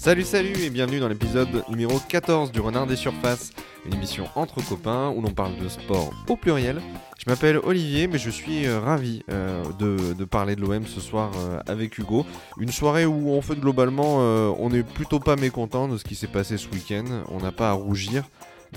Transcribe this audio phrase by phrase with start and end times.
[0.00, 3.52] Salut salut et bienvenue dans l'épisode numéro 14 du Renard des Surfaces,
[3.84, 6.80] une émission entre copains où l'on parle de sport au pluriel.
[7.18, 11.30] Je m'appelle Olivier mais je suis euh, ravi euh, de, parler de l'OM ce soir
[11.36, 12.24] euh, avec Hugo.
[12.58, 14.16] Une soirée où en fait globalement
[14.58, 17.68] on est plutôt pas mécontent de ce qui s'est passé ce week-end, on n'a pas
[17.68, 18.24] à rougir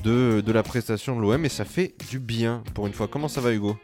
[0.03, 3.07] de, de la prestation de l'OM et ça fait du bien pour une fois.
[3.07, 3.77] Comment ça va Hugo?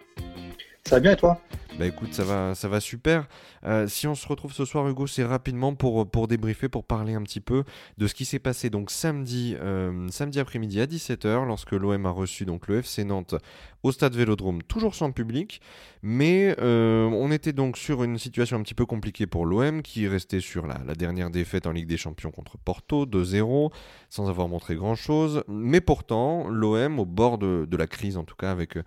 [0.84, 1.40] Ça va bien et toi?
[1.80, 3.26] Bah écoute, ça va, ça va super.
[3.63, 7.13] Euh, si on se retrouve ce soir, Hugo, c'est rapidement pour, pour débriefer, pour parler
[7.13, 7.63] un petit peu
[7.98, 12.09] de ce qui s'est passé donc samedi, euh, samedi après-midi à 17h, lorsque l'OM a
[12.09, 13.36] reçu donc le FC Nantes
[13.83, 15.61] au stade Vélodrome, toujours sans public.
[16.01, 20.07] Mais euh, on était donc sur une situation un petit peu compliquée pour l'OM, qui
[20.07, 23.71] restait sur la, dernière défaite en Ligue des Champions contre Porto, 2-0,
[24.09, 25.43] sans avoir montré grand-chose.
[25.47, 28.77] Mais pourtant, l'OM, au bord de, la crise, en tout cas avec,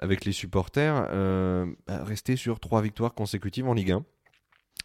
[0.00, 1.08] avec les supporters,
[1.88, 4.04] restait sur trois victoires consécutives en Ligue 1.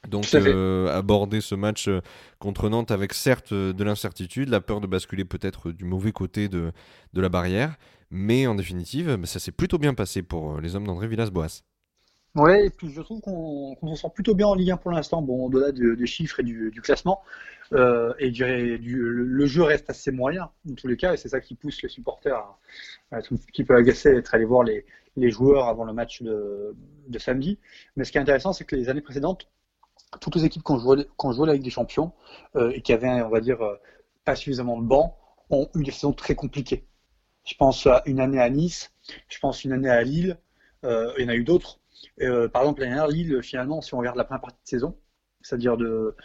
[0.07, 2.01] Donc euh, aborder ce match euh,
[2.39, 6.49] contre Nantes avec certes euh, de l'incertitude, la peur de basculer peut-être du mauvais côté
[6.49, 6.71] de,
[7.13, 7.75] de la barrière,
[8.11, 11.63] mais en définitive, bah, ça s'est plutôt bien passé pour les hommes d'André Villas-Boas.
[12.35, 15.21] Ouais, et puis je trouve qu'on s'en sort plutôt bien en Ligue 1 pour l'instant,
[15.21, 17.21] bon, au-delà des chiffres et du, classement.
[17.73, 21.55] et du, le, jeu reste assez moyen, dans tous les cas, et c'est ça qui
[21.55, 22.37] pousse les supporters
[23.11, 24.85] à, être un petit peu agacés, à être allés voir les,
[25.29, 26.73] joueurs avant le match de,
[27.17, 27.59] samedi.
[27.97, 29.49] Mais ce qui est intéressant, c'est que les années précédentes,
[30.21, 32.13] toutes les équipes qui ont joué, qui la Ligue des Champions
[32.55, 33.75] euh, et qui avaient, on va dire, euh,
[34.23, 35.15] pas suffisamment de bancs,
[35.49, 36.85] ont eu des saisons très compliquées.
[37.43, 38.93] Je pense à une année à Nice,
[39.27, 40.37] je pense une année à Lille,
[40.85, 41.79] euh, il y en a eu d'autres.
[42.19, 44.97] par exemple, l'année dernière, Lille, finalement, si on regarde la première partie de saison,
[45.41, 46.15] c'est-à-dire de,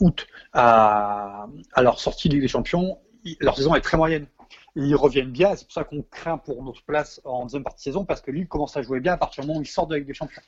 [0.00, 1.46] août à,
[1.78, 2.98] leur sortie de Ligue des Champions,
[3.40, 4.26] leur saison est très moyenne
[4.74, 5.54] ils reviennent bien.
[5.56, 8.30] C'est pour ça qu'on craint pour notre place en deuxième partie de saison parce que
[8.30, 10.14] lui commence à jouer bien à partir du moment où il sort de Ligue des
[10.14, 10.42] Champions.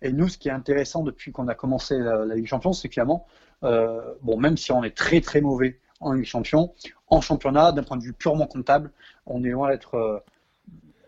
[0.00, 2.88] Et nous, ce qui est intéressant depuis qu'on a commencé la, Ligue des Champions, c'est
[2.88, 3.26] finalement,
[3.62, 6.72] euh, bon, même si on est très très mauvais en Ligue des Champions,
[7.08, 8.90] en championnat, d'un point de vue purement comptable,
[9.26, 10.18] on est loin d'être euh,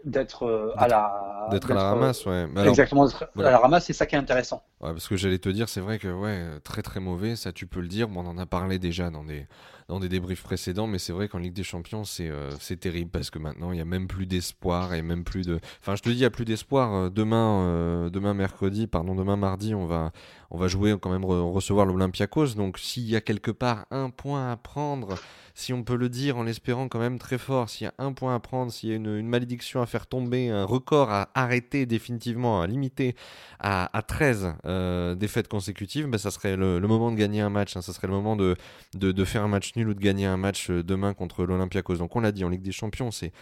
[0.05, 2.47] d'être euh, à la d'être à la ramasse ouais.
[2.67, 5.69] Exactement à la ramasse c'est ça qui est intéressant ouais, parce que j'allais te dire
[5.69, 8.39] c'est vrai que ouais très très mauvais ça tu peux le dire bon, on en
[8.39, 9.47] a parlé déjà dans des
[9.89, 12.51] dans des débriefs précédents, mais c'est vrai qu'en Ligue des Champions, c'est euh,
[12.81, 15.61] terrible parce que maintenant, il n'y a même plus d'espoir et même plus de.
[15.81, 16.95] Enfin, je te dis, il n'y a plus d'espoir.
[16.95, 20.13] Euh, demain, euh, demain mercredi, pardon, demain mardi, on va,
[20.51, 22.55] on va jouer quand même recevoir l'Olympiakos.
[22.55, 25.17] Donc, s'il y a quelque part un point à prendre
[25.55, 28.13] si on peut le dire en l'espérant quand même très fort, s'il y a un
[28.13, 31.87] point à prendre, s'il y a une, malédiction à faire tomber, un record à arrêter
[31.87, 33.15] définitivement, à limiter
[33.61, 34.74] à, 13 euh,
[35.15, 37.83] défaites consécutives, ben, ça serait le, moment de gagner un match, hein.
[37.83, 38.57] ça serait le moment de,
[38.95, 41.97] de, faire un match nul ou de gagner un match euh, demain contre l'Olympiakos.
[41.97, 43.33] Donc on l'a dit, en Ligue des Champions, c'est,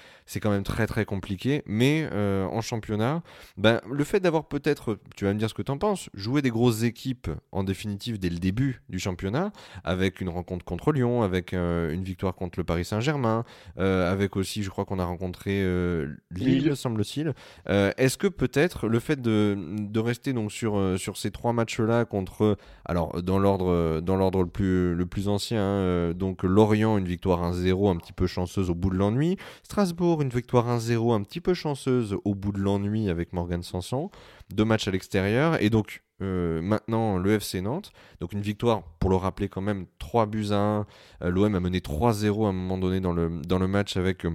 [0.41, 3.22] quand même très très compliqué, mais euh, en championnat,
[3.56, 6.43] ben, le fait d'avoir peut-être, tu vas me dire ce que tu en penses, jouer
[6.43, 9.53] des grosses équipes en définitive dès le début du championnat,
[9.84, 13.44] avec une rencontre contre Lyon, avec une victoire contre le Paris Saint-Germain,
[13.78, 17.34] euh, avec aussi, je crois qu'on a rencontré euh, Lille, semble-t-il.
[17.69, 22.05] Euh, est-ce que peut-être le fait de, de, rester donc sur, sur ces trois matchs-là
[22.05, 27.06] contre, alors dans l'ordre dans l'ordre le plus, le plus ancien, hein, donc Lorient, une
[27.06, 31.22] victoire 1-0 un petit peu chanceuse au bout de l'ennui, Strasbourg, une victoire 1-0 un
[31.22, 34.11] petit peu chanceuse au bout de l'ennui avec Morgan Sanson,
[34.50, 37.93] deux matchs à l'extérieur, et donc euh, maintenant le FC Nantes.
[38.21, 40.87] Donc une victoire, pour le rappeler quand même, 3 buts à 1.
[41.22, 44.25] Euh, L'OM a mené 3-0 à un moment donné dans le, dans le match avec
[44.25, 44.31] euh,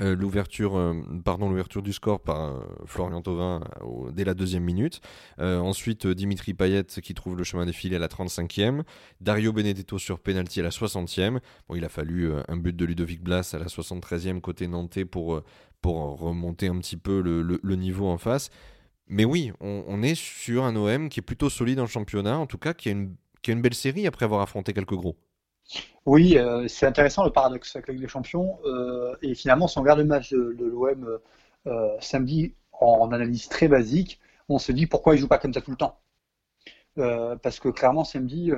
[0.00, 0.94] l'ouverture
[1.24, 3.60] pardon l'ouverture du score par Florian Thauvin
[4.12, 5.00] dès la deuxième minute.
[5.38, 8.82] ensuite Dimitri Payet qui trouve le chemin défilé à la 35e.
[9.20, 11.40] Dario Benedetto sur penalty à la 60e.
[11.68, 15.42] Bon, il a fallu un but de Ludovic Blas à la 73e côté nantais pour,
[15.80, 18.50] pour remonter un petit peu le, niveau en face.
[19.08, 22.58] Mais oui, on, est sur un OM qui est plutôt solide en championnat, en tout
[22.58, 25.16] cas qui a une, qui a une belle série après avoir affronté quelques gros.
[26.08, 28.58] Oui, euh, c'est intéressant le paradoxe avec la Ligue des Champions.
[28.64, 31.18] Euh, et finalement, si on regarde le match de, l'OM
[31.66, 34.18] euh, samedi en, analyse très basique,
[34.48, 36.00] on se dit pourquoi il ne joue pas comme ça tout le temps.
[36.96, 38.52] parce que clairement, samedi,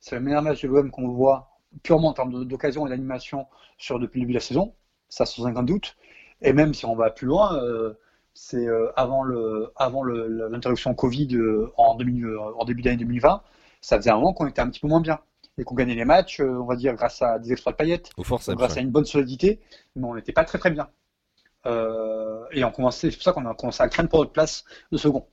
[0.00, 1.50] c'est le meilleur match de l'OM qu'on voit
[1.82, 3.46] purement en termes d'occasion et d'animation
[3.76, 4.74] sur depuis le début de la saison.
[5.08, 5.96] Ça, sans aucun doute.
[6.42, 7.60] Et même si on va plus loin,
[8.34, 8.66] c'est
[8.96, 11.36] avant le avant l'interruption Covid
[11.76, 13.42] en, en début d'année 2020,
[13.80, 15.18] ça faisait un moment qu'on était un petit peu moins bien
[15.58, 18.76] et qu'on gagnait les matchs, on va dire grâce à des exploits de paillettes, grâce
[18.76, 19.60] à une bonne solidité,
[19.96, 20.88] mais on n'était pas très très bien.
[21.66, 24.96] et on commençait, c'est pour ça qu'on a commencé à craindre pour notre place de
[24.96, 25.26] second.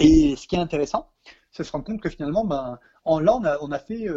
[0.00, 1.10] Et ce qui est intéressant,
[1.50, 4.08] c'est de se rendre compte que finalement, ben, en, là, on a, on a fait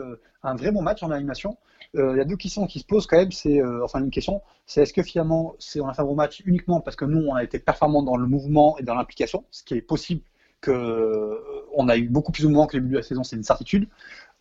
[0.44, 1.58] un vrai bon match en animation.
[1.96, 3.32] Euh, il y a deux questions qui se posent quand même.
[3.32, 6.16] C'est euh, enfin une question, c'est est-ce que finalement c'est on a fait un bon
[6.16, 9.46] match uniquement parce que nous on a été performant dans le mouvement et dans l'implication,
[9.52, 10.22] ce qui est possible
[10.62, 13.24] que euh, on a eu beaucoup plus de mouvement que le début de la saison,
[13.24, 13.88] c'est une certitude.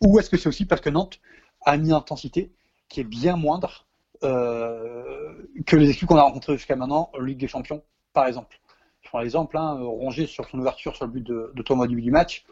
[0.01, 1.19] Ou est-ce que c'est aussi parce que Nantes
[1.65, 2.51] à une intensité
[2.89, 3.85] qui est bien moindre
[4.23, 5.33] euh,
[5.65, 7.83] que les équipes qu'on a rencontrées jusqu'à maintenant en Ligue des Champions,
[8.13, 8.59] par exemple.
[9.01, 11.87] Je prends l'exemple, hein, Rongier sur son ouverture sur le but de, de Thomas au
[11.87, 12.45] début du match,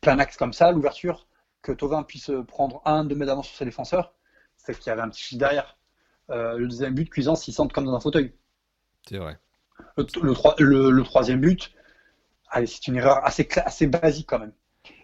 [0.00, 1.26] plein axe comme ça, l'ouverture,
[1.62, 4.12] que Tovin puisse prendre un, deux mètres d'avance sur ses défenseurs,
[4.56, 5.76] c'est qu'il y avait un petit fil derrière.
[6.30, 8.32] Euh, le deuxième but, Cuisance, il sente comme dans un fauteuil.
[9.08, 9.38] C'est vrai.
[9.96, 11.72] Le, le, troisième but,
[12.54, 14.52] c'est une erreur assez, assez basique quand même.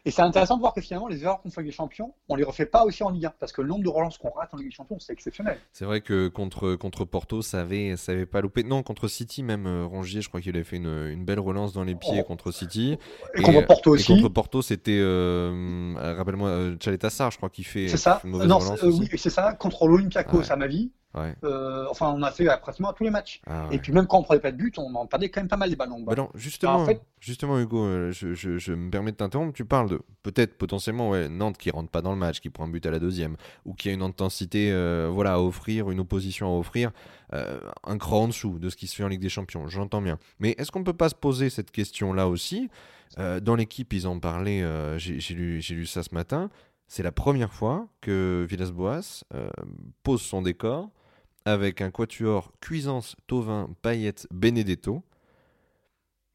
[0.04, 2.34] Et c'est intéressant de voir que finalement, les erreurs qu'on fait avec les champions, on
[2.34, 4.52] les refait pas aussi en Ligue 1, parce que le nombre de relances qu'on rate
[4.54, 5.58] en Ligue des Champions, c'est exceptionnel.
[5.72, 8.64] C'est vrai que contre, contre Porto, ça avait, ça avait pas loupé.
[8.64, 11.72] Non, contre City, même euh, Rongier, je crois qu'il avait fait une, une, belle relance
[11.72, 12.24] dans les pieds oh.
[12.24, 12.96] contre City.
[13.34, 14.12] Et, contre Porto aussi.
[14.12, 17.88] Et contre Porto, c'était, euh, rappelle-moi, euh, Chaletassar, je crois qu'il fait.
[17.88, 18.20] C'est ça.
[18.24, 19.52] Une non, oui, c'est ça.
[19.52, 20.90] Contre l'Olympiakos, à ma vie.
[21.16, 23.40] Euh, enfin, on a fait pratiquement tous les matchs.
[23.46, 25.48] Ah et puis même quand on prenait pas de but, on en perdait quand même
[25.48, 26.00] pas mal les ballons.
[26.00, 26.86] Bah non, justement,
[27.20, 29.52] justement, Hugo, euh, je, je, me permets de t'interrompre.
[29.52, 32.64] Tu parles de peut-être potentiellement ouais, Nantes qui rentre pas dans le match, qui prend
[32.64, 36.00] un but à la deuxième, ou qui a une intensité, euh, voilà, à offrir, une
[36.00, 36.92] opposition à offrir,
[37.32, 39.68] un cran en dessous de ce qui se fait en Ligue des Champions.
[39.68, 40.18] J'entends bien.
[40.38, 42.70] Mais est-ce qu'on peut pas se poser cette question-là aussi?
[43.18, 44.64] Dans l'équipe, ils en parlaient.
[44.98, 46.48] J'ai lu, lu ça ce matin.
[46.86, 49.24] C'est la première fois que Villas-Boas
[50.02, 50.88] pose son décor
[51.48, 55.02] avec un quatuor Cuisance, Tovin, Payette, Benedetto.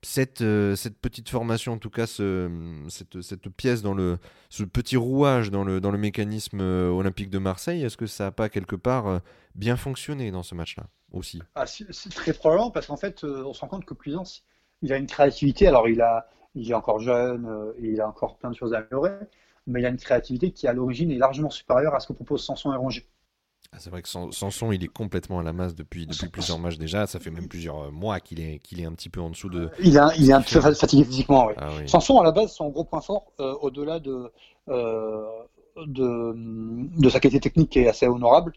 [0.01, 2.49] Cette, euh, cette petite formation, en tout cas, ce,
[2.89, 4.17] cette, pièce dans le,
[4.49, 8.49] ce petit rouage dans le, mécanisme euh, olympique de Marseille, est-ce que ça n'a pas
[8.49, 9.19] quelque part euh,
[9.55, 10.83] bien fonctionné dans ce match-là
[11.13, 11.41] aussi?
[11.55, 14.43] Ah, C'est très probablement parce qu'en fait, on se rend compte que Cuisance,
[14.81, 15.67] il a une créativité.
[15.67, 19.13] Alors, il est encore jeune et il a encore plein de choses à améliorer,
[19.67, 22.43] mais il a une créativité qui, à l'origine, est largement supérieure à ce que propose
[22.43, 23.05] Sanson et Rongier.
[23.73, 26.77] Ah, c'est vrai que Sanson, il est complètement à la masse depuis, depuis plusieurs matchs
[26.77, 27.07] déjà.
[27.07, 29.49] Ça fait même plusieurs euh, mois qu'il est, qu'il est un petit peu en dessous
[29.49, 29.71] de.
[29.79, 31.89] Il, a, il est un peu fatigué physiquement, ah oui.
[31.89, 34.31] Sanson, à la base, son gros point fort, euh, au-delà de,
[34.69, 35.25] euh,
[35.87, 38.53] de, de, sa qualité technique qui est assez honorable,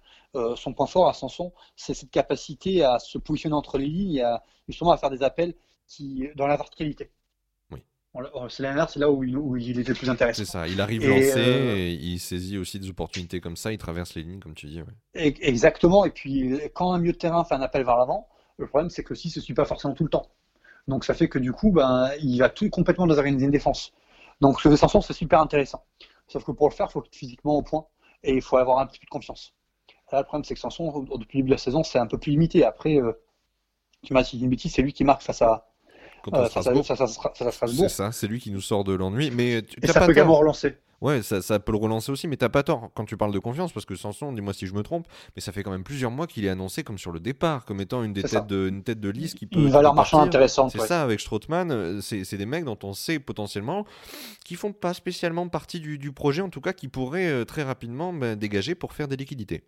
[0.54, 4.22] son point fort à Sanson, c'est cette capacité à se positionner entre les lignes et
[4.22, 5.54] à, justement à faire des appels
[5.88, 7.10] qui, dans la verticalité.
[8.48, 10.44] C'est c'est là où il, où il, était plus intéressant.
[10.44, 13.78] C'est ça, il arrive lancé euh, et il saisit aussi des opportunités comme ça, il
[13.78, 14.80] traverse les lignes, comme tu dis.
[15.14, 18.28] Exactement, et puis quand un milieu de terrain fait un appel vers l'avant,
[18.58, 20.28] le problème c'est que si ce ne suit pas forcément tout le temps.
[20.88, 23.92] Donc ça fait que du coup, ben, il va tout complètement désorganiser une défense.
[24.40, 25.84] Donc le Sanson, c'est super intéressant.
[26.28, 27.86] Sauf que pour le faire, il faut être physiquement au point
[28.22, 29.54] et il faut avoir un petit peu de confiance.
[30.12, 32.18] Là, le problème, c'est que Sanson, depuis le début de la saison, c'est un peu
[32.18, 32.64] plus limité.
[32.64, 33.12] Après, euh,
[34.02, 35.65] tu m'as dit une bêtise, c'est lui qui marque face à,
[37.66, 39.30] c'est ça, c'est lui qui nous sort de l'ennui.
[39.30, 40.76] Mais tu, ça peut également relancer.
[41.02, 43.38] Ouais, ça, ça, peut le relancer aussi, mais t'as pas tort quand tu parles de
[43.38, 46.10] confiance, parce que Sanson, dis-moi si je me trompe, mais ça fait quand même plusieurs
[46.10, 48.82] mois qu'il est annoncé comme sur le départ, comme étant une des têtes de, une
[48.82, 49.60] tête de liste qui peut.
[49.60, 50.72] Une valeur marchande intéressante.
[50.72, 53.84] C'est ça, avec Strootman, euh, c'est des mecs dont on sait potentiellement
[54.44, 57.62] qui font pas spécialement partie du, du projet, en tout cas qui pourraient euh, très
[57.62, 59.64] rapidement ben, dégager pour faire des liquidités.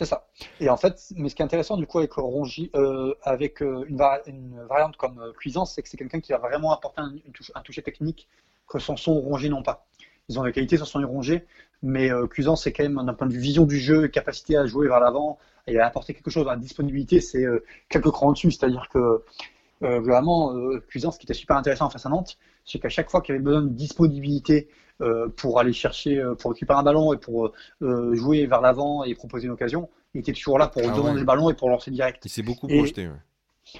[0.00, 0.26] C'est ça.
[0.60, 3.84] Et en fait, mais ce qui est intéressant du coup avec Rongi, euh, avec euh,
[3.86, 3.98] une,
[4.66, 8.26] variante comme euh, Cuisance, c'est que c'est quelqu'un qui va vraiment apporter un, toucher technique
[8.66, 9.86] que son son Rongi n'ont pas.
[10.30, 11.40] Ils ont des qualités sur son Rongi,
[11.82, 14.88] mais Cuisance c'est quand même d'un point de vue vision du jeu, capacité à jouer
[14.88, 16.46] vers l'avant et à apporter quelque chose.
[16.46, 17.44] La disponibilité, c'est
[17.90, 19.22] quelques crans dessus, c'est-à-dire que
[19.82, 20.54] vraiment
[20.88, 23.36] Cuisance, ce qui était super intéressant face à Nantes, c'est qu'à chaque fois qu'il y
[23.36, 24.70] avait besoin de disponibilité
[25.36, 27.52] pour aller chercher, euh, pour récupérer un ballon et pour
[27.82, 29.88] euh, jouer vers l'avant et proposer une occasion.
[30.14, 32.24] Il était toujours là pour ah demander le ballon et pour lancer direct.
[32.24, 33.08] Il s'est beaucoup projeté.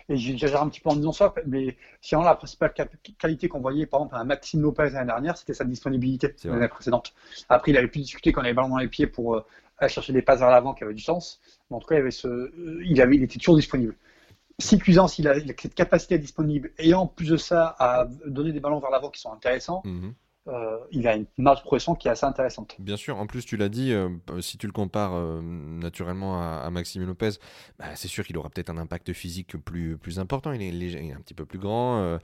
[0.09, 2.73] Et j'exagère un petit peu en disant ça, mais sinon la principale
[3.19, 7.12] qualité qu'on voyait par exemple à Maxime Lopez l'année dernière, c'était sa disponibilité l'année précédente.
[7.49, 9.45] Après, il avait pu discuter quand il avait le ballon dans les pieds pour
[9.79, 11.41] aller chercher des passes vers l'avant qui avaient du sens.
[11.71, 12.53] Mais en tout cas, il, avait ce,
[12.85, 13.97] il, avait, il était toujours disponible.
[14.59, 18.53] Si Cuisance, il a, cette capacité à disponible et en plus de ça à donner
[18.53, 20.15] des ballons vers l'avant qui sont intéressants, mhm.
[20.49, 22.75] Euh, il a une marge de progression qui est assez intéressante.
[22.79, 24.09] Bien sûr, en plus tu l'as dit, euh,
[24.41, 27.33] si tu le compares euh, naturellement à, Maxime Lopez,
[27.79, 30.53] bah, c'est sûr qu'il aura peut-être un impact physique plus, plus important.
[30.53, 32.19] Il est, un petit peu plus grand.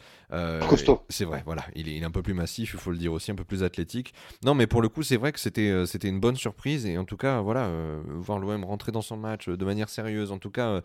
[0.69, 1.05] Costaud.
[1.11, 1.65] C'est vrai, voilà.
[1.75, 4.15] Il est, un peu plus massif, il faut le dire aussi, un peu plus athlétique.
[4.45, 6.87] Non, mais pour le coup, c'est vrai que c'était c'était une bonne surprise.
[6.87, 7.71] Et en tout cas, voilà,
[8.07, 10.81] voir l'OM rentrer dans son match de manière sérieuse, en tout cas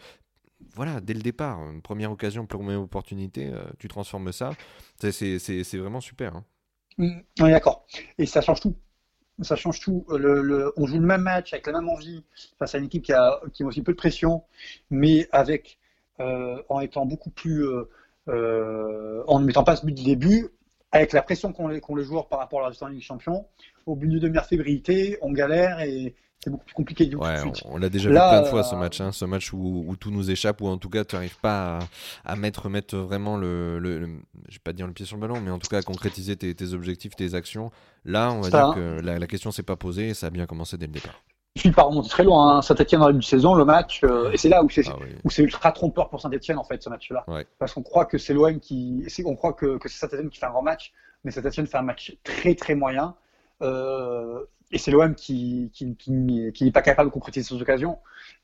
[0.76, 4.52] voilà, dès le départ, une première occasion, première opportunité, tu transformes ça.
[5.00, 6.36] C'est vraiment super.
[6.36, 6.44] Hein.
[6.98, 7.19] Mm.
[7.39, 7.86] Oui, d'accord.
[8.17, 8.75] Et ça change tout.
[9.41, 10.05] Ça change tout.
[10.10, 12.24] Le, on joue le même match avec la même envie
[12.60, 14.43] face à une équipe qui a, qui aussi peu de pression,
[14.89, 15.79] mais avec
[16.19, 17.89] euh, en étant beaucoup plus, euh,
[18.27, 20.50] euh, en ne mettant pas ce but de début,
[20.91, 23.48] avec la pression qu'ont les, les, joueurs par rapport à la Ligue Champions,
[23.86, 27.05] au bout de demi-heure fébrilité, on galère et c'est beaucoup plus compliqué.
[27.05, 29.86] Du ouais, on, l'a déjà vu plein de fois ce match, hein, ce match où,
[29.88, 32.98] où, tout nous échappe, où en tout cas tu n'arrives pas à, à, mettre, mettre
[32.98, 34.07] vraiment le, le,
[34.50, 36.36] je vais pas dire le pied sur le ballon, mais en tout cas à concrétiser
[36.36, 37.71] tes, tes objectifs, tes actions.
[38.05, 40.48] Là, on va dire que la, la question s'est pas posée et ça a bien
[40.48, 41.21] commencé dès le départ.
[41.55, 42.57] Je suis pas remonté très loin.
[42.57, 42.62] Hein.
[42.62, 45.33] Saint-Etienne dans la saison, le match, euh, et c'est là où c'est ah oui.
[45.43, 47.45] ultra trompeur pour Saint-Etienne en fait ce match-là, ouais.
[47.60, 50.45] parce qu'on croit que c'est l'OM qui, on croit que, que c'est Saint-Etienne qui fait
[50.45, 50.93] un grand match,
[51.25, 53.15] mais Saint-Etienne fait un match très très moyen.
[53.62, 57.98] Euh, et c'est l'OM qui, qui, qui, qui n'est pas capable de concrétiser ces occasions.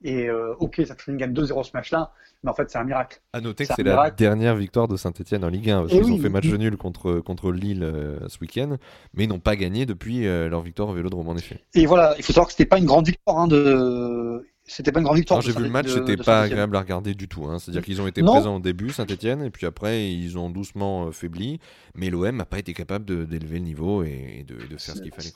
[0.03, 2.11] Et euh, ok, ça fait une gagne 2-0 ce match-là,
[2.43, 3.19] mais en fait, c'est un miracle.
[3.33, 5.81] À noter que c'est la dernière victoire de Saint-Etienne en Ligue 1.
[5.81, 8.77] Parce qu'ils ont fait match nul contre, contre Lille euh, ce week-end,
[9.13, 11.61] mais ils n'ont pas gagné depuis euh, leur victoire au Vélodrome, en effet.
[11.73, 13.39] Et voilà, il faut savoir que c'était pas une grande victoire.
[13.39, 14.47] Hein, de...
[14.69, 15.41] C'était pas une grande victoire.
[15.41, 17.45] J'ai vu le match, c'était pas agréable à regarder du tout.
[17.45, 17.57] Hein.
[17.57, 21.59] C'est-à-dire qu'ils ont été présents au début, Saint-Etienne, et puis après, ils ont doucement faibli.
[21.95, 25.13] Mais l'OM n'a pas été capable d'élever le niveau et, de, de faire ce qu'il
[25.13, 25.31] fallait.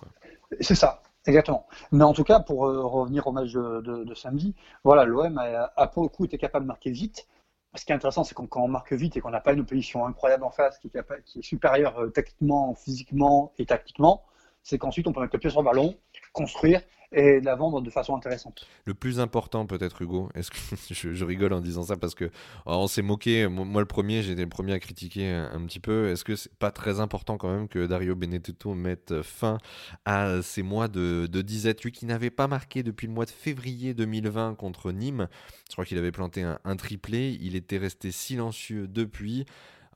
[0.60, 1.01] C'est ça.
[1.27, 1.67] Exactement.
[1.91, 6.03] Mais en tout cas, pour euh, revenir au match de, samedi, voilà, l'OM a, pour
[6.03, 7.27] le coup été capable de marquer vite.
[7.75, 9.62] Ce qui est intéressant, c'est quand, quand on marque vite et qu'on n'a pas une
[9.62, 14.24] opposition incroyable en face, qui est, capable, supérieure euh, techniquement, physiquement et tactiquement,
[14.63, 15.96] c'est qu'ensuite on peut mettre le pied sur le ballon,
[16.34, 18.65] construire et la vendre de façon intéressante.
[18.85, 20.57] Le plus important peut-être Hugo, est-ce que
[21.13, 22.31] je, rigole en disant ça parce que
[22.65, 26.09] on s'est moqué, moi le premier, j'étais le premier à critiquer un, petit peu.
[26.09, 29.57] Est-ce que c'est pas très important quand même que Dario Benedetto mette fin
[30.05, 33.31] à ces mois de, de disette, lui qui n'avait pas marqué depuis le mois de
[33.31, 35.27] février 2020 contre Nîmes.
[35.67, 39.45] Je crois qu'il avait planté un, triplé, il était resté silencieux depuis.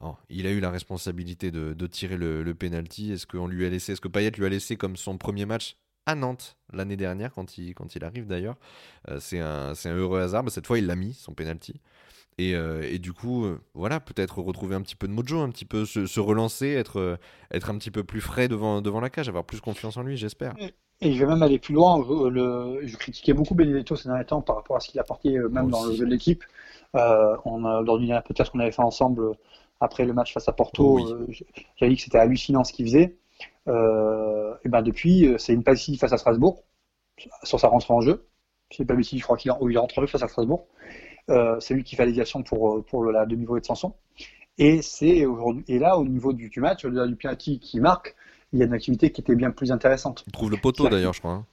[0.01, 3.13] Oh, il a eu la responsabilité de, de tirer le, le penalty.
[3.13, 5.77] Est-ce qu'on lui a laissé, est-ce que Payet lui a laissé comme son premier match?
[6.05, 8.55] À Nantes l'année dernière quand il, quand il arrive d'ailleurs.
[9.09, 10.43] Euh, c'est un, un, heureux hasard.
[10.43, 11.81] Mais cette fois, il l'a mis, son penalty.
[12.37, 15.49] Et, euh, et, du coup, euh, voilà, peut-être retrouver un petit peu de mojo, un
[15.49, 17.17] petit peu se, se relancer, être,
[17.51, 20.17] être un petit peu plus frais devant, devant la cage, avoir plus confiance en lui,
[20.17, 20.53] j'espère.
[21.01, 22.03] Et je vais même aller plus loin.
[22.03, 25.03] Je, le, je critiquais beaucoup Benedetto ces derniers temps par rapport à ce qu'il a
[25.03, 26.43] apporté même dans le jeu de l'équipe.
[26.93, 29.35] On a, lors d'une peut-être qu'on avait fait ensemble
[29.81, 31.43] après le match face à Porto, oui.
[31.75, 33.17] j'avais dit que c'était hallucinant ce qu'il faisait.
[33.67, 36.63] Euh, et ben depuis, c'est une passe face à Strasbourg
[37.43, 38.25] sur sa rentrée en jeu.
[38.71, 40.67] C'est pas je crois qu'il il rentre en jeu face à Strasbourg.
[41.29, 43.93] Euh, c'est lui qui fait l'aviation pour, pour la demi-volée de Sanson.
[44.57, 48.15] Et c'est aujourd'hui, et là, au niveau du, du match, au-delà du penalty qui marque,
[48.53, 50.23] il y a une activité qui était bien plus intéressante.
[50.27, 51.33] Il trouve le poteau d'ailleurs, je crois.
[51.33, 51.45] Hein.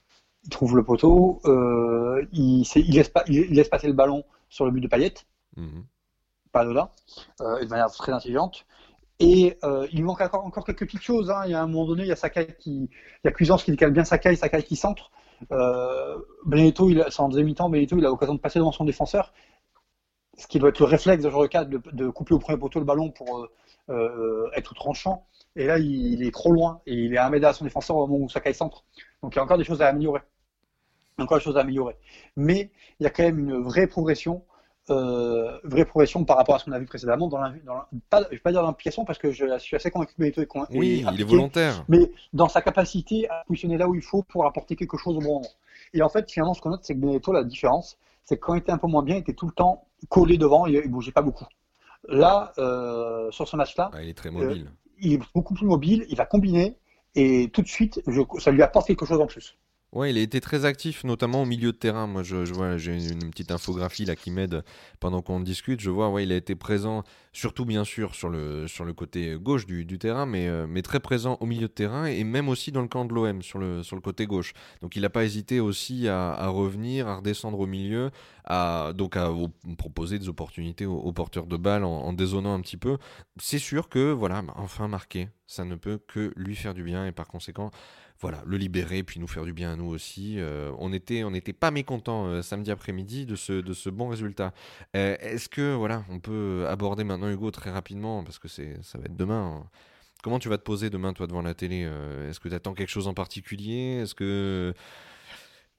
[0.45, 4.65] Il trouve le poteau, euh, il, il, laisse pas, il, laisse passer le ballon sur
[4.65, 5.13] le but de Payet,
[5.55, 5.83] mm -hmm.
[6.51, 6.91] pas de là,
[7.41, 8.65] euh, de manière très intelligente.
[9.19, 11.29] Et euh, il manque encore, encore, quelques petites choses.
[11.29, 11.43] Hein.
[11.45, 13.63] Il y a un moment donné, il y a Sakai qui, il y a Cuisance
[13.63, 15.11] qui décale bien Sakai, Sakai qui centre.
[15.51, 19.33] Euh, Benedetto, il, en deuxième mi-temps, Benedetto, il a l'occasion de passer devant son défenseur.
[20.37, 23.11] Ce qui doit être le réflexe de genre de couper au premier poteau le ballon
[23.11, 23.49] pour euh,
[23.89, 25.27] euh, être tranchant.
[25.55, 28.07] Et là, il, est trop loin et il est à un à son défenseur au
[28.07, 28.85] moment où Sakai centre.
[29.21, 30.21] Donc il y a encore des choses à améliorer.
[31.19, 31.95] Encore des choses à améliorer.
[32.35, 34.43] Mais il y a quand même une vraie progression
[34.89, 37.87] euh, vraie progression par rapport à ce qu'on a vu précédemment dans la, dans la
[38.09, 40.47] pas, je vais pas dire l'implication parce que je suis assez convaincu que Benito est,
[40.71, 44.45] oui, il est volontaire, mais dans sa capacité à positionner là où il faut pour
[44.45, 45.49] apporter quelque chose au bon moment.
[45.93, 48.55] Et en fait, finalement, ce qu'on note, c'est que Benito, la différence, c'est que quand
[48.55, 50.91] il était un peu moins bien, il était tout le temps collé devant, et il
[50.91, 51.45] bougeait pas beaucoup.
[52.07, 54.67] Là, euh, sur ce match-là, ah, il est très mobile.
[54.67, 56.77] Euh, il est beaucoup plus mobile, il va combiner
[57.15, 59.55] et tout de suite, je, ça lui apporte quelque chose en plus.
[59.93, 62.07] Ouais, il a été très actif, notamment au milieu de terrain.
[62.07, 64.63] Moi, je, vois, j'ai une, petite infographie là qui m'aide
[64.99, 65.81] pendant qu'on discute.
[65.81, 69.35] Je vois, ouais, il a été présent, surtout bien sûr sur le sur le côté
[69.39, 72.49] gauche du, du terrain, mais euh, mais très présent au milieu de terrain et même
[72.49, 74.53] aussi dans le camp de l'OM sur le sur le côté gauche.
[74.81, 78.09] Donc, il n'a pas hésité aussi à, revenir, à redescendre au milieu,
[78.45, 79.31] à donc à
[79.77, 82.97] proposer des opportunités aux, porteurs de balles en, en, un petit peu.
[83.39, 87.11] C'est sûr que voilà, enfin marqué, ça ne peut que lui faire du bien et
[87.11, 87.69] par conséquent
[88.19, 90.35] voilà, le libérer, puis nous faire du bien à nous aussi.
[90.37, 94.07] Euh, on n'était on était pas mécontents euh, samedi après-midi de ce, de ce bon
[94.07, 94.53] résultat.
[94.95, 98.97] Euh, Est-ce que, voilà, on peut aborder maintenant Hugo très rapidement, parce que c'est ça
[98.97, 99.61] va être demain.
[99.63, 99.69] Hein.
[100.23, 101.81] Comment tu vas te poser demain, toi, devant la télé
[102.29, 103.99] Est-ce que tu attends quelque chose en particulier?
[104.01, 104.73] Est-ce que.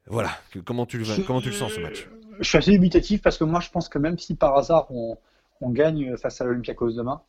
[0.07, 2.11] Voilà, que, comment, tu le, je, comment tu le sens ce match?
[2.39, 5.17] Je suis assez dubitatif parce que moi, je pense que même si par hasard on,
[5.63, 7.23] on gagne face à l'Olympiakos demain,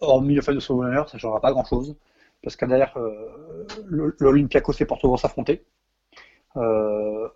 [0.00, 1.94] hormis le fait de sauver l'honneur, ça ne changera pas grand-chose
[2.42, 3.66] parce que derrière, euh,
[4.18, 5.66] l'Olympiakos et Porto vont s'affronter.
[6.56, 7.28] Euh,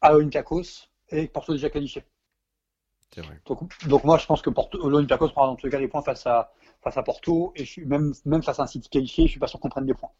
[0.00, 2.04] à Olympiakos et Porto déjà qualifié.
[3.16, 3.40] Vrai.
[3.46, 6.26] Donc, donc, moi, je pense que l'Olympiakos prendra dans tous les cas des points face
[6.26, 9.32] à, face à Porto, et je suis, même, même face à un City qualifié, je
[9.32, 10.10] suis pas sûr qu'on prenne des points.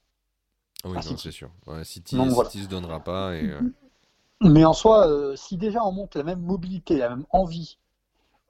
[0.84, 1.50] Oui, ah, c'est sûr.
[1.66, 2.50] Ouais, City ne voilà.
[2.50, 3.34] se donnera pas.
[3.36, 3.60] Et, euh...
[4.40, 7.78] Mais en soi, euh, si déjà on monte la même mobilité, la même envie,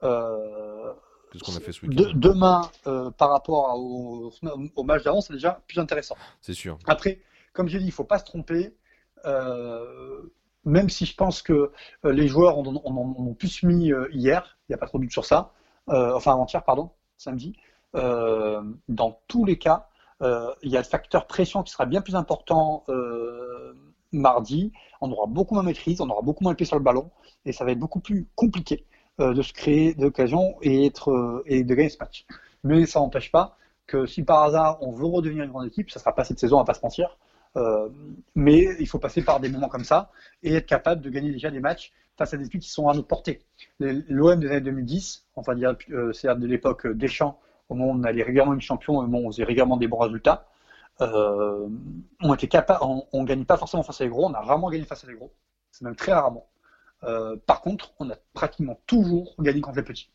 [0.03, 0.93] euh,
[1.31, 2.11] que ce qu'on a fait ce week-end.
[2.15, 2.69] demain,
[3.17, 4.31] par rapport au,
[4.75, 6.15] au match d'avant, c'est déjà plus intéressant.
[6.41, 6.77] C'est sûr.
[6.87, 7.19] Après,
[7.53, 8.75] comme j'ai dit, il ne faut pas se tromper.
[10.65, 11.71] même si je pense que
[12.03, 15.25] les joueurs en ont, plus mis hier, il n'y a pas trop de doute sur
[15.25, 15.53] ça,
[15.87, 17.55] enfin avant-hier, pardon, samedi.
[17.93, 19.87] dans tous les cas,
[20.21, 22.85] il y a le facteur pression qui sera bien plus important
[24.11, 24.71] mardi,
[25.01, 27.11] on aura beaucoup moins de maîtrise, on aura beaucoup moins le pied sur le ballon,
[27.45, 31.63] et ça va être beaucoup plus compliqué euh, de se créer d'occasions et, euh, et
[31.63, 32.25] de gagner ce match.
[32.63, 33.57] Mais ça n'empêche pas
[33.87, 36.39] que si par hasard on veut redevenir une grande équipe, ça ne sera pas cette
[36.39, 37.17] saison, on va pas se mentir,
[37.57, 37.89] euh,
[38.35, 40.11] mais il faut passer par des moments comme ça
[40.43, 42.93] et être capable de gagner déjà des matchs face à des équipes qui sont à
[42.93, 43.41] notre portée.
[43.79, 45.75] L'OM des années 2010, enfin dire,
[46.13, 49.27] c'est de l'époque Deschamps, au moment où on allait régulièrement une champion, au moment où
[49.27, 50.45] on faisait régulièrement des bons résultats,
[51.01, 51.69] euh,
[52.21, 55.05] on était capable, on, pas forcément face à les gros, on a rarement gagné face
[55.05, 55.31] à les gros,
[55.71, 56.45] c'est même très rarement.
[57.03, 60.09] Euh, par contre, on a pratiquement toujours gagné contre les petits.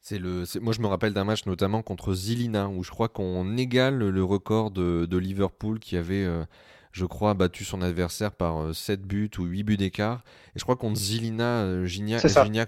[0.00, 3.56] C'est le, moi, je me rappelle d'un match notamment contre Zilina où je crois qu'on
[3.56, 6.44] égale le record de, Liverpool qui avait euh,
[6.92, 10.22] je crois, battu son adversaire par 7 euh, buts ou 8 buts d'écart.
[10.54, 12.20] Et je crois contre Zilina, euh, Gignac,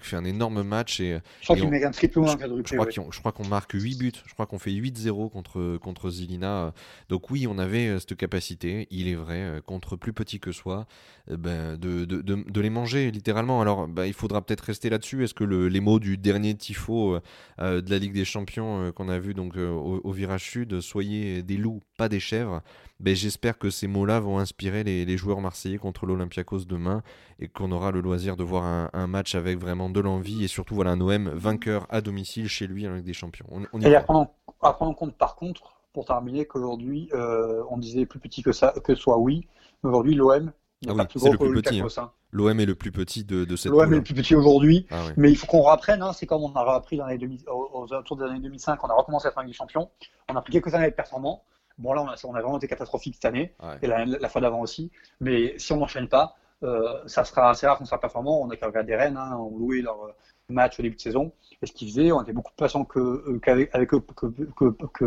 [0.03, 0.99] fait un énorme match.
[0.99, 4.11] Et, je crois qu'il met un triple ou un Je crois qu'on marque 8 buts.
[4.25, 6.73] Je crois qu'on fait 8-0 contre, contre Zilina.
[7.09, 10.87] Donc oui, on avait euh, cette capacité, il est vrai, contre plus petit que soi,
[11.29, 13.61] ben, de, de, de, les manger littéralement.
[13.61, 15.23] Alors ben, il faudra peut-être rester là-dessus.
[15.23, 17.19] Est-ce que le, les mots du dernier tifo
[17.59, 21.57] de la Ligue des Champions qu'on a vu donc, au, au virage sud, soyez des
[21.57, 22.63] loups, pas des chèvres
[22.99, 27.03] ben, j'espère que ces mots-là vont inspirer les, joueurs marseillais contre l'Olympiakos demain
[27.39, 30.75] et qu'on aura le loisir de voir un, match avec vraiment de l'envie et surtout
[30.75, 33.45] voilà, un OM vainqueur à domicile chez lui avec des champions.
[33.73, 34.29] On, et à prendre,
[34.61, 38.95] en compte par contre, pour terminer, qu'aujourd'hui, euh, on disait plus petit que ça, que
[38.95, 39.47] soit oui,
[39.83, 40.51] mais aujourd'hui l'OM
[40.87, 41.79] ah oui, c'est le plus petit.
[41.79, 41.87] Hein.
[41.97, 42.11] Hein.
[42.31, 45.03] L'OM est le plus petit de, de cette L'OM est le plus petit aujourd'hui, ah
[45.15, 46.01] mais il faut qu'on reprenne.
[46.01, 48.93] Hein, c'est comme on a appris dans les aux, alentours des années 2005, on a
[48.93, 49.89] recommencé à faire des champions.
[50.29, 51.43] On a pris quelques années à être performant.
[51.77, 54.61] Bon, là, on a, on a vraiment été catastrophique cette année, et la, fois d'avant
[54.61, 54.91] aussi.
[55.19, 58.41] Mais si on n'enchaîne pas, euh, ça sera assez rare qu'on sera performant.
[58.41, 60.11] On a qu'à regarder Rennes, hein, on louait leur euh,
[60.49, 61.31] match au début de saison.
[61.61, 63.39] Et ce qu'ils faisaient, on était beaucoup plus patient euh,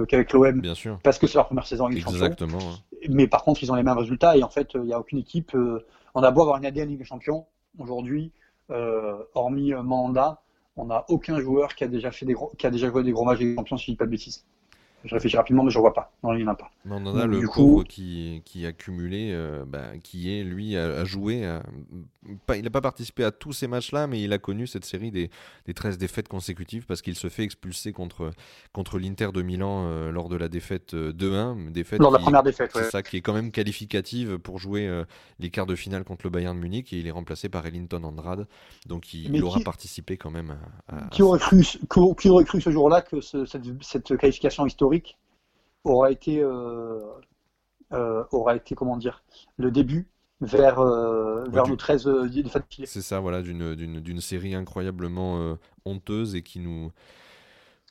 [0.07, 0.61] qu'avec l'OM.
[0.61, 0.99] Bien sûr.
[1.03, 2.59] Parce que c'est leur première saison Ligue Exactement.
[3.09, 4.37] Mais par contre, ils ont les mêmes résultats.
[4.37, 5.57] Et en fait, il n'y a aucune équipe.
[6.15, 7.47] on a beau avoir une ADN Ligue des Champions.
[7.79, 8.33] Aujourd'hui,
[9.35, 10.43] hormis Manda,
[10.77, 13.13] on n'a aucun joueur qui a déjà fait des gros, qui a déjà joué des
[13.13, 14.45] gros matchs des Champions, si je dis pas de bêtises.
[15.05, 16.11] Je réfléchis rapidement, mais je ne vois pas.
[16.25, 16.71] Non, il n'y en a pas.
[16.91, 17.85] on en a le coup...
[17.89, 21.49] qui, qui a cumulé, euh, bah, qui est, lui, à, jouer.
[22.55, 25.31] il n'a pas participé à tous ces matchs-là, mais il a connu cette série des,
[25.67, 28.33] des 13 défaites consécutives parce qu'il se fait expulser contre,
[28.73, 30.97] contre l'Inter de Milan euh, lors de la défaite 2-1.
[30.97, 34.59] Euh, défaite lors de la première défaite, C'est ça qui est quand même qualificative pour
[34.59, 34.91] jouer
[35.39, 38.03] les quarts de finale contre le Bayern de Munich et il est remplacé par Ellington
[38.03, 38.49] Andrade.
[38.87, 40.57] Donc il, aura participé quand même
[40.89, 41.09] à.
[41.11, 41.63] qui, aurait cru,
[42.19, 44.88] qui, aurait cru ce jour-là que cette, cette qualification historique
[45.85, 47.01] aura été, euh,
[47.93, 49.23] euh, aura été comment dire,
[49.57, 50.09] le début
[50.41, 52.49] vers, euh, vers nos 13 de
[52.85, 56.93] C'est ça, voilà, d'une série incroyablement honteuse et qui nous,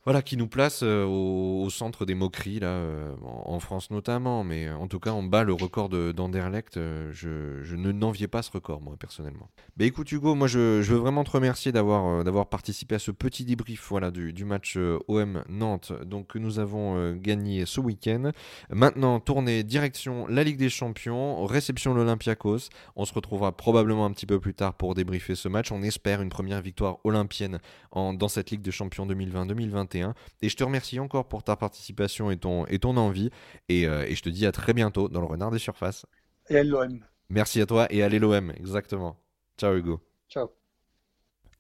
[0.08, 4.46] voilà, qui nous place euh, au, centre des moqueries, là, euh, en, France notamment.
[4.46, 6.76] Mais euh, en tout cas, on bat le record d'Anderlecht.
[6.76, 9.50] je, ne n'enviais pas ce record, moi, personnellement.
[9.76, 13.86] Bah écoute, Hugo, moi, je, veux vraiment te remercier d'avoir participé à ce petit débrief
[13.90, 14.78] voilà, du, match
[15.10, 18.32] OM Nantes donc, que nous avons gagné ce week-end.
[18.70, 22.70] Maintenant, tournée direction la Ligue des Champions, réception l'Olympiakos.
[22.96, 25.70] On se retrouvera probablement un petit peu plus tard pour débriefer ce match.
[25.74, 27.60] On espère une première victoire olympienne
[27.92, 29.97] en, dans cette Ligue des Champions 2020-2021.
[30.42, 33.30] Et je te remercie encore pour ta participation et ton, et ton envie.
[33.72, 36.06] Euh, et, je te dis à très bientôt dans le Renard des Surfaces.
[36.50, 37.00] Et à l'OM.
[37.30, 39.18] Merci à toi et à l'OM, exactement.
[39.58, 40.00] Ciao Hugo.
[40.30, 40.50] Ciao.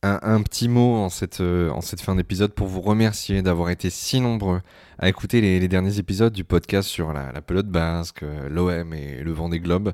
[0.04, 3.90] Un, petit mot en cette, euh, en cette fin d'épisode pour vous remercier d'avoir été
[3.90, 4.62] si nombreux
[5.00, 9.32] à écouter les, derniers épisodes du podcast sur la, pelote basque, euh, l'OM et le
[9.32, 9.94] vent des globes.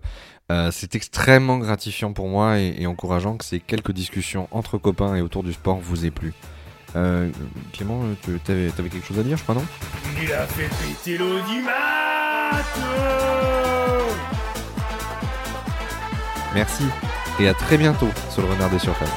[0.72, 5.22] c'est extrêmement gratifiant pour moi et, et encourageant que ces quelques discussions entre copains et
[5.22, 6.34] autour du sport vous aient plu.
[6.96, 7.30] Euh,
[7.72, 9.66] Clément, tu avais, quelque chose à dire, je crois, non?
[10.22, 11.72] Il a fait péter l'audimat
[16.54, 16.84] Merci,
[17.40, 19.10] et à très bientôt sur le Renard des Surfaces.